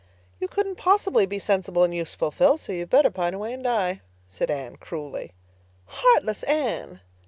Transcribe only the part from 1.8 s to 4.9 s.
and useful, Phil, so you'd better pine away and die," said Anne